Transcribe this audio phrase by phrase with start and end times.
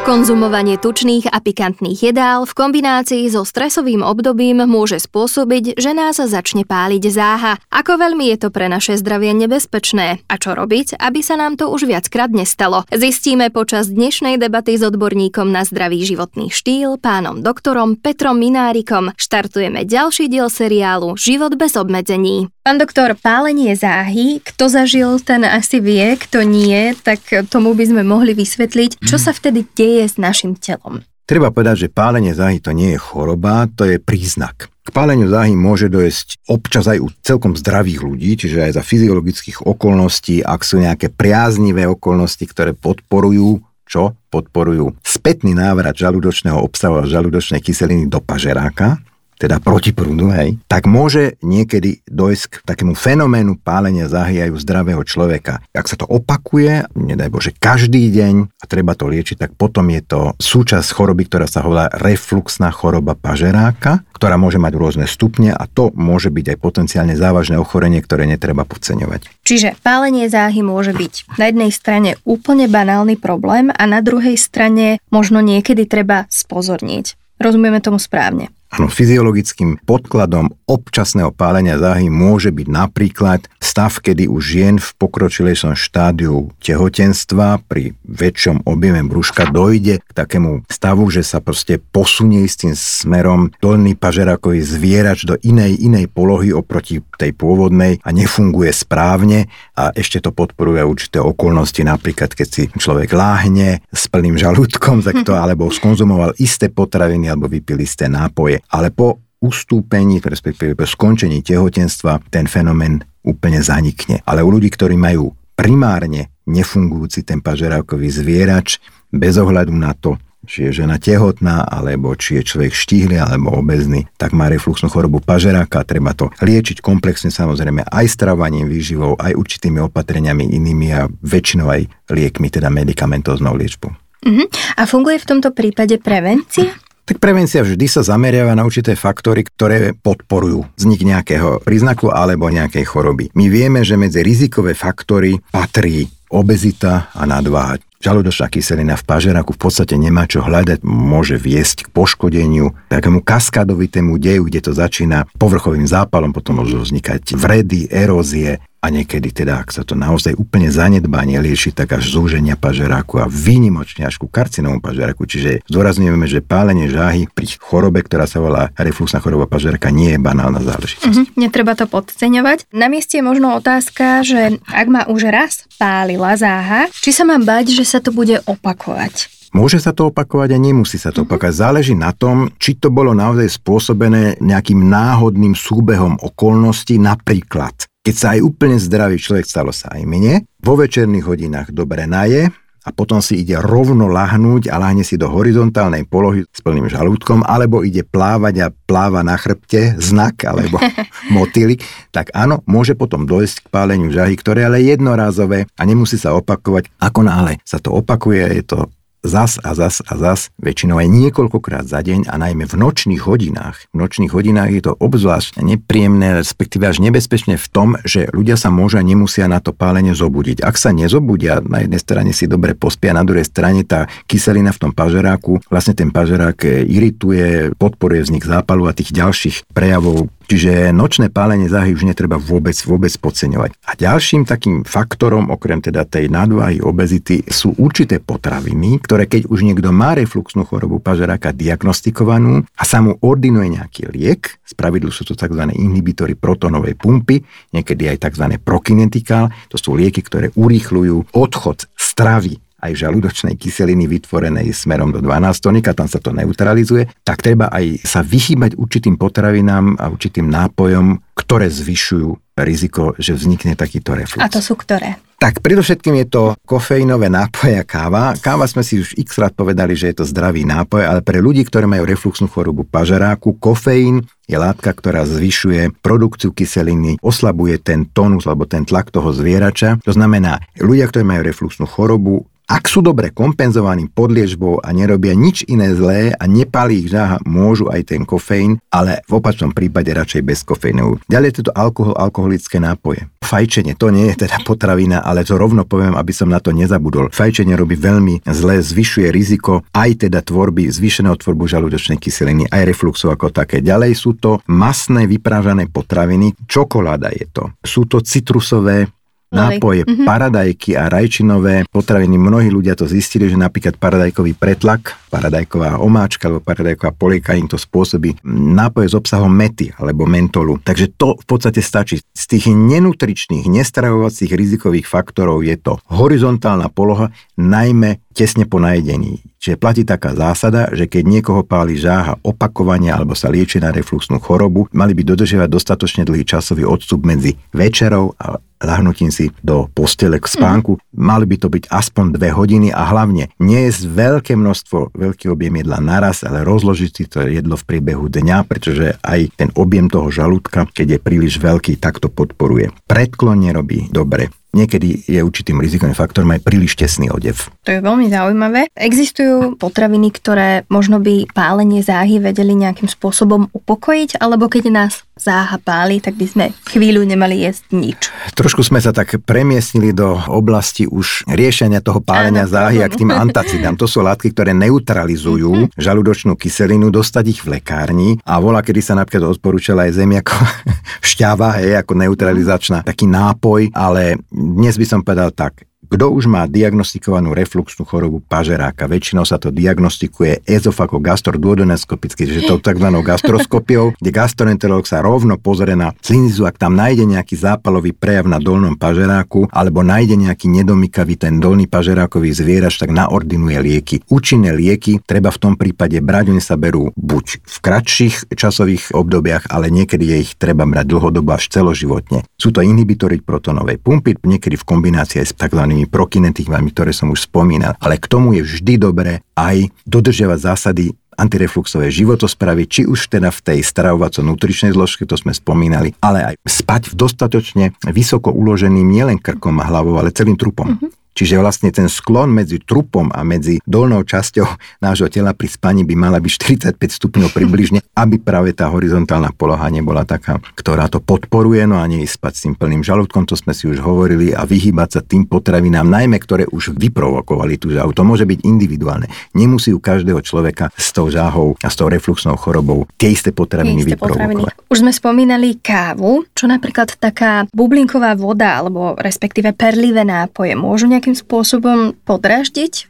[0.00, 6.64] Konzumovanie tučných a pikantných jedál v kombinácii so stresovým obdobím môže spôsobiť, že nás začne
[6.64, 7.60] páliť záha.
[7.68, 11.68] Ako veľmi je to pre naše zdravie nebezpečné a čo robiť, aby sa nám to
[11.68, 12.88] už viackrát nestalo.
[12.88, 19.12] Zistíme počas dnešnej debaty s odborníkom na zdravý životný štýl, pánom doktorom Petrom Minárikom.
[19.20, 22.48] Štartujeme ďalší diel seriálu Život bez obmedzení.
[22.64, 27.20] Pán doktor, pálenie záhy, kto zažil, ten asi vie, kto nie, tak
[27.52, 31.02] tomu by sme mohli vysvetliť, čo sa vtedy deje s našim telom.
[31.26, 34.66] Treba povedať, že pálenie záhy to nie je choroba, to je príznak.
[34.82, 39.62] K páleniu záhy môže dojsť občas aj u celkom zdravých ľudí, čiže aj za fyziologických
[39.62, 47.10] okolností, ak sú nejaké priaznivé okolnosti, ktoré podporujú čo podporujú spätný návrat žalúdočného obsahu a
[47.10, 49.02] žalúdočnej kyseliny do pažeráka,
[49.40, 54.58] teda proti prúdu, hej, tak môže niekedy dojsť k takému fenoménu pálenia záhy aj u
[54.60, 55.64] zdravého človeka.
[55.72, 60.04] Ak sa to opakuje, nedaj Bože, každý deň a treba to liečiť, tak potom je
[60.04, 65.64] to súčasť choroby, ktorá sa volá refluxná choroba pažeráka, ktorá môže mať rôzne stupne a
[65.64, 69.40] to môže byť aj potenciálne závažné ochorenie, ktoré netreba podceňovať.
[69.48, 75.00] Čiže pálenie záhy môže byť na jednej strane úplne banálny problém a na druhej strane
[75.08, 77.16] možno niekedy treba spozorniť.
[77.40, 78.52] Rozumieme tomu správne.
[78.70, 85.74] Áno, fyziologickým podkladom občasného pálenia záhy môže byť napríklad stav, kedy už žien v pokročilejšom
[85.74, 92.62] štádiu tehotenstva pri väčšom objeme brúška dojde k takému stavu, že sa proste posunie s
[92.62, 99.50] tým smerom dolný pažerákový zvierač do inej inej polohy oproti tej pôvodnej a nefunguje správne.
[99.74, 105.26] A ešte to podporuje určité okolnosti, napríklad keď si človek láhne s plným žalúdkom, tak
[105.26, 111.40] to alebo skonzumoval isté potraviny alebo vypil isté nápoje ale po ustúpení, respektíve po skončení
[111.40, 114.20] tehotenstva ten fenomén úplne zanikne.
[114.28, 120.16] Ale u ľudí, ktorí majú primárne nefungujúci ten pažerávkový zvierač, bez ohľadu na to,
[120.48, 125.20] či je žena tehotná, alebo či je človek štíhly alebo obezný, tak má refluxnú chorobu
[125.20, 125.84] pažeráka.
[125.84, 131.82] Treba to liečiť komplexne samozrejme aj stravaním, výživou, aj určitými opatreniami inými a väčšinou aj
[132.08, 133.92] liekmi, teda medicamentóznou liečbou.
[134.20, 134.46] Uh-huh.
[134.76, 136.72] A funguje v tomto prípade prevencia?
[137.10, 142.86] Tak prevencia vždy sa zameriava na určité faktory, ktoré podporujú vznik nejakého príznaku alebo nejakej
[142.86, 143.34] choroby.
[143.34, 147.82] My vieme, že medzi rizikové faktory patrí obezita a nadváha.
[147.98, 154.14] Žalúdočná kyselina v pažeraku v podstate nemá čo hľadať, môže viesť k poškodeniu, takému kaskadovitému
[154.14, 159.76] deju, kde to začína povrchovým zápalom, potom môžu vznikať vredy, erózie, a niekedy teda, ak
[159.76, 164.80] sa to naozaj úplne zanedbanie lieši, tak až zúženia pažeráku a výnimočne až ku karcinomu
[164.80, 165.28] pažeráku.
[165.28, 170.18] Čiže zdôrazňujeme, že pálenie žáhy pri chorobe, ktorá sa volá refluxná choroba pažeráka, nie je
[170.18, 171.04] banálna záležitosť.
[171.04, 172.72] Mm-hmm, netreba to podceňovať.
[172.72, 177.44] Na mieste je možno otázka, že ak ma už raz pálila záha, či sa mám
[177.44, 179.28] bať, že sa to bude opakovať?
[179.50, 181.26] Môže sa to opakovať a nemusí sa to mhm.
[181.28, 181.54] opakovať.
[181.58, 188.26] Záleží na tom, či to bolo naozaj spôsobené nejakým náhodným súbehom okolností, napríklad keď sa
[188.32, 192.48] aj úplne zdravý človek stalo sa aj mne, vo večerných hodinách dobre naje
[192.80, 197.44] a potom si ide rovno lahnúť a lahne si do horizontálnej polohy s plným žalúdkom,
[197.44, 200.80] alebo ide plávať a pláva na chrbte, znak alebo
[201.36, 206.16] motýlik, tak áno, môže potom dojsť k páleniu žahy, ktoré ale je jednorázové a nemusí
[206.16, 206.88] sa opakovať.
[206.96, 208.78] Ako náhle sa to opakuje, je to
[209.22, 213.88] zas a zas a zas, väčšinou aj niekoľkokrát za deň a najmä v nočných hodinách.
[213.92, 218.72] V nočných hodinách je to obzvlášť nepríjemné, respektíve až nebezpečné v tom, že ľudia sa
[218.72, 220.64] môžu nemusia na to pálenie zobudiť.
[220.64, 224.88] Ak sa nezobudia, na jednej strane si dobre pospia, na druhej strane tá kyselina v
[224.88, 231.30] tom pažeráku, vlastne ten pažerák irituje, podporuje vznik zápalu a tých ďalších prejavov Čiže nočné
[231.30, 233.70] pálenie záhy už netreba vôbec, vôbec podceňovať.
[233.86, 239.62] A ďalším takým faktorom, okrem teda tej nadváhy, obezity, sú určité potraviny, ktoré keď už
[239.62, 245.38] niekto má refluxnú chorobu pažeráka diagnostikovanú a sa mu ordinuje nejaký liek, spravidlu sú to
[245.38, 245.70] tzv.
[245.70, 248.58] inhibitory protonovej pumpy, niekedy aj tzv.
[248.58, 255.60] prokinetikál, to sú lieky, ktoré urýchľujú odchod stravy aj žalúdočnej kyseliny vytvorenej smerom do 12
[255.60, 261.20] tonika, tam sa to neutralizuje, tak treba aj sa vychýbať určitým potravinám a určitým nápojom,
[261.36, 264.44] ktoré zvyšujú riziko, že vznikne takýto reflux.
[264.44, 265.16] A to sú ktoré?
[265.40, 268.36] Tak predovšetkým je to kofeínové nápoje a káva.
[268.36, 271.64] Káva sme si už x rád povedali, že je to zdravý nápoj, ale pre ľudí,
[271.64, 278.44] ktorí majú refluxnú chorobu pažeráku, kofeín je látka, ktorá zvyšuje produkciu kyseliny, oslabuje ten tónus
[278.44, 279.96] alebo ten tlak toho zvierača.
[280.04, 285.66] To znamená, ľudia, ktorí majú refluxnú chorobu, Ak sú dobre kompenzovaní podliežbou a nerobia nič
[285.66, 290.42] iné zlé a nepálí ich žáha, môžu aj ten kofeín, ale v opačnom prípade radšej
[290.46, 291.18] bez kofeínu.
[291.26, 293.26] Ďalej je to alkohol, alkoholické nápoje.
[293.42, 297.34] Fajčenie, to nie je teda potravina, ale to rovno poviem, aby som na to nezabudol.
[297.34, 303.34] Fajčenie robí veľmi zle, zvyšuje riziko aj teda tvorby, zvýšeného tvorbu žalúdočnej kyseliny, aj refluxu
[303.34, 303.82] ako také.
[303.82, 307.74] Ďalej sú to masné vyprážané potraviny, čokoláda je to.
[307.82, 309.10] Sú to citrusové
[309.50, 310.26] nápoje, mm-hmm.
[310.26, 312.38] paradajky a rajčinové potraviny.
[312.38, 317.74] Mnohí ľudia to zistili, že napríklad paradajkový pretlak, paradajková omáčka alebo paradajková polieka im to
[317.76, 320.78] spôsobí nápoje s obsahom mety alebo mentolu.
[320.78, 322.22] Takže to v podstate stačí.
[322.22, 329.49] Z tých nenutričných, nestravovacích rizikových faktorov je to horizontálna poloha, najmä tesne po najedení.
[329.60, 334.40] Čiže platí taká zásada, že keď niekoho páli žáha opakovania alebo sa lieči na refluxnú
[334.40, 340.40] chorobu, mali by dodržiavať dostatočne dlhý časový odstup medzi večerou a lahnutím si do postele
[340.40, 340.96] k spánku.
[340.96, 341.00] Mm.
[341.20, 345.84] Mali by to byť aspoň dve hodiny a hlavne nie je veľké množstvo, veľký objem
[345.84, 350.32] jedla naraz, ale rozložiť si to jedlo v priebehu dňa, pretože aj ten objem toho
[350.32, 352.88] žalúdka, keď je príliš veľký, tak to podporuje.
[353.04, 357.70] Predklon nerobí dobre niekedy je určitým rizikovým faktorom aj príliš tesný odev.
[357.86, 358.90] To je veľmi zaujímavé.
[358.94, 365.76] Existujú potraviny, ktoré možno by pálenie záhy vedeli nejakým spôsobom upokojiť, alebo keď nás záha
[365.80, 368.20] páli, tak by sme chvíľu nemali jesť nič.
[368.54, 373.24] Trošku sme sa tak premiestnili do oblasti už riešenia toho pálenia Áno, záhy a k
[373.24, 373.96] tým antacidám.
[373.96, 375.96] To sú látky, ktoré neutralizujú mm-hmm.
[375.96, 380.56] žalúdočnú kyselinu, dostať ich v lekárni a volá, kedy sa napríklad odporúčala aj ako
[381.32, 386.66] šťava, hej, ako neutralizačná taký nápoj, ale dnes by som povedal tak, kto už má
[386.66, 393.06] diagnostikovanú refluxnú chorobu pažeráka, väčšinou sa to diagnostikuje ezofagogastroduodenoskopicky, čiže to tzv.
[393.22, 398.58] gastroskopiou, kde gastroenterolog sa rovno pozrie na slinizu, ak tam nájde nejaký zápalový prejav na
[398.58, 404.16] dolnom pažeráku, alebo nájde nejaký nedomykavý ten dolný pažerákový zvierač, tak naordinuje lieky.
[404.26, 409.70] Účinné lieky treba v tom prípade brať, oni sa berú buď v kratších časových obdobiach,
[409.70, 412.42] ale niekedy je ich treba brať dlhodobo až celoživotne.
[412.58, 417.44] Sú to inhibitory protonovej pumpy, niekedy v kombinácii s tzv tými prokinetikvami, ktoré som už
[417.44, 417.92] spomínal.
[418.00, 423.60] Ale k tomu je vždy dobré aj dodržiavať zásady antirefluxové životospravy, či už teda v
[423.60, 429.80] tej stravovaco-nutričnej zložke, to sme spomínali, ale aj spať v dostatočne vysoko uloženým nielen krkom
[429.80, 430.96] a hlavou, ale celým trupom.
[430.96, 431.19] Mm-hmm.
[431.34, 434.66] Čiže vlastne ten sklon medzi trupom a medzi dolnou časťou
[435.04, 436.52] nášho tela pri spaní by mala byť
[436.96, 442.06] 45 stupňov približne, aby práve tá horizontálna poloha nebola taká, ktorá to podporuje, no a
[442.10, 445.46] nie spať s tým plným žalúdkom, to sme si už hovorili, a vyhybať sa tým
[445.46, 448.12] potravinám, najmä ktoré už vyprovokovali tú žahu.
[448.14, 449.30] To môže byť individuálne.
[449.56, 454.04] Nemusí u každého človeka s tou žáhou a s tou refluxnou chorobou tie isté potraviny
[454.04, 454.76] tie isté vyprovokovať.
[454.76, 454.88] Potraviny.
[454.90, 461.36] Už sme spomínali kávu, čo napríklad taká bublinková voda alebo respektíve perlivé nápoje môžu nejakým
[461.36, 463.09] spôsobom podraždiť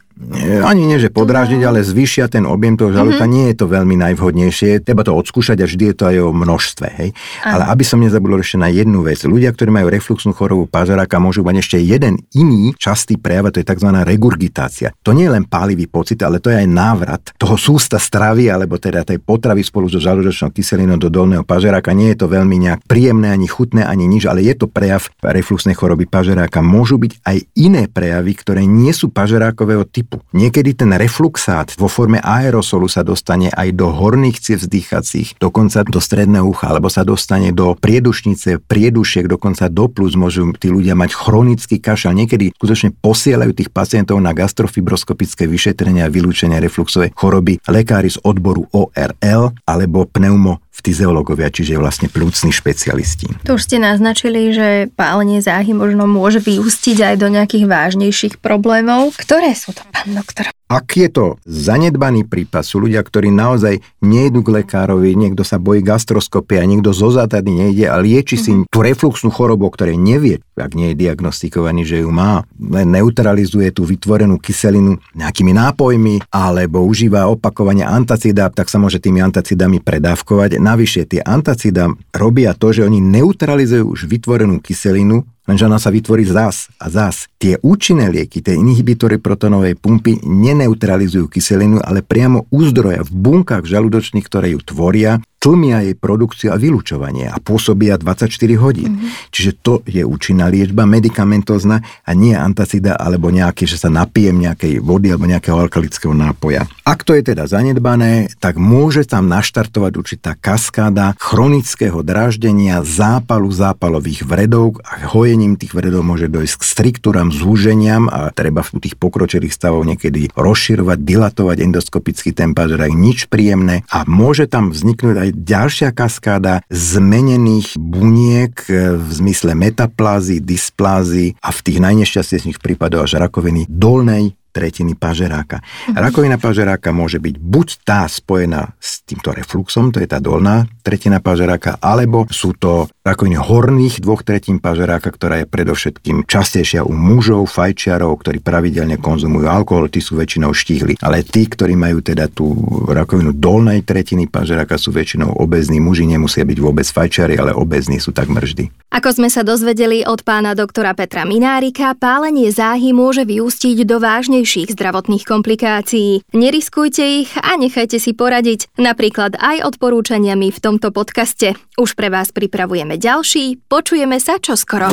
[0.61, 3.25] ani nie, že podráždiť, ale zvýšia ten objem toho žalúdka.
[3.25, 3.37] Mm-hmm.
[3.40, 4.84] Nie je to veľmi najvhodnejšie.
[4.84, 6.87] Treba to odskúšať a vždy je to aj o množstve.
[7.00, 7.11] Hej?
[7.40, 9.20] Ale aby som nezabudol ešte na jednu vec.
[9.25, 13.67] Ľudia, ktorí majú refluxnú chorobu pažeráka, môžu mať ešte jeden iný častý prejav, to je
[13.67, 13.88] tzv.
[14.05, 14.93] regurgitácia.
[15.02, 18.76] To nie je len pálivý pocit, ale to je aj návrat toho sústa stravy, alebo
[18.76, 21.96] teda tej potravy spolu so žalúdočnou kyselinou do dolného pažeráka.
[21.96, 25.73] Nie je to veľmi nejak príjemné, ani chutné, ani nič, ale je to prejav refluxnej
[25.73, 26.61] choroby pažeráka.
[26.61, 30.26] Môžu byť aj iné prejavy, ktoré nie sú pažerákového typu typu.
[30.34, 36.02] Niekedy ten refluxát vo forme aerosolu sa dostane aj do horných ciev vzdýchacích, dokonca do
[36.02, 40.18] stredného ucha, alebo sa dostane do priedušnice, priedušiek, dokonca do plus.
[40.18, 42.18] Môžu tí ľudia mať chronický kašel.
[42.18, 48.66] Niekedy skutočne posielajú tých pacientov na gastrofibroskopické vyšetrenia a vylúčenia refluxovej choroby lekári z odboru
[48.75, 53.46] ORL alebo pneumo fyziológovia, čiže vlastne plúcni špecialisti.
[53.49, 59.16] To už ste naznačili, že pálenie záhy možno môže vyústiť aj do nejakých vážnejších problémov.
[59.16, 60.52] Ktoré sú to, pán doktor?
[60.70, 65.82] Ak je to zanedbaný prípad, sú ľudia, ktorí naozaj nejdu k lekárovi, niekto sa bojí
[65.82, 68.70] gastroskopie a niekto zo zátady nejde a lieči si mm-hmm.
[68.70, 73.82] tú refluxnú chorobu, ktorej nevie, ak nie je diagnostikovaný, že ju má, len neutralizuje tú
[73.82, 80.62] vytvorenú kyselinu nejakými nápojmi alebo užíva opakovane antacida, tak sa môže tými antacidami predávkovať.
[80.62, 86.23] Navyše tie antacida robia to, že oni neutralizujú už vytvorenú kyselinu lenže ona sa vytvorí
[86.23, 87.26] zás a zás.
[87.42, 93.66] Tie účinné lieky, tie inhibitory protonovej pumpy neneutralizujú kyselinu, ale priamo u zdroja v bunkách
[93.66, 98.28] žalúdočných, ktoré ju tvoria, tlmia jej produkciu a vylúčovanie a pôsobia 24
[98.61, 99.00] hodín.
[99.00, 99.32] Mm-hmm.
[99.32, 104.85] Čiže to je účinná liečba, medikamentozná a nie antacida alebo nejaké, že sa napijem nejakej
[104.85, 106.68] vody alebo nejakého alkalického nápoja.
[106.85, 114.28] Ak to je teda zanedbané, tak môže tam naštartovať určitá kaskáda chronického dráždenia, zápalu zápalových
[114.28, 119.56] vredov a hojením tých vredov môže dojsť k striktúram, zúženiam a treba v tých pokročilých
[119.56, 125.94] stavov niekedy rozširovať, dilatovať endoskopický ten pažerák, nič príjemné a môže tam vzniknúť aj ďalšia
[125.94, 133.68] kaskáda zmenených buniek e, v zmysle metaplázy, dysplázy a v tých najnešťastnejších prípadoch až rakoviny
[133.68, 135.62] dolnej tretiny pažeráka.
[135.90, 141.23] Rakovina pažeráka môže byť buď tá spojená s týmto refluxom, to je tá dolná tretina
[141.23, 147.49] pažeráka, alebo sú to rakoviny horných dvoch tretín pažeráka, ktorá je predovšetkým častejšia u mužov,
[147.49, 151.00] fajčiarov, ktorí pravidelne konzumujú alkohol, tí sú väčšinou štíhli.
[151.00, 152.52] Ale tí, ktorí majú teda tú
[152.90, 155.78] rakovinu dolnej tretiny pažeráka, sú väčšinou obezní.
[155.78, 158.69] Muži nemusia byť vôbec fajčiari, ale obezní sú takmer vždy.
[158.90, 164.02] Ako sme sa dozvedeli od pána doktora Petra Minárika, pálenie záhy môže vyústiť do
[164.40, 166.25] vážnejších zdravotných komplikácií.
[166.32, 171.61] Neriskujte ich a nechajte si poradiť, napríklad aj odporúčaniami v tomto podcaste.
[171.76, 174.88] Už pre vás pripravujeme ďalší, počujeme sa čoskoro.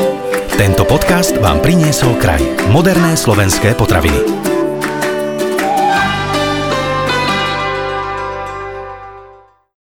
[0.60, 2.44] Tento podcast vám priniesol kraj.
[2.76, 4.57] Moderné slovenské potraviny.